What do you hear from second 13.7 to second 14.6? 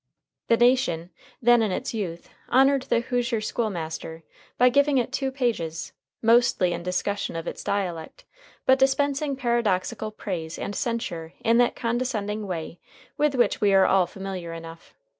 are all familiar